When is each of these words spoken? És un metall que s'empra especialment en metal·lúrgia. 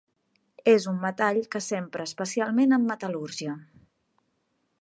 És 0.71 0.87
un 0.91 0.97
metall 1.03 1.37
que 1.55 1.61
s'empra 1.67 2.07
especialment 2.11 2.75
en 2.79 2.89
metal·lúrgia. 2.93 3.55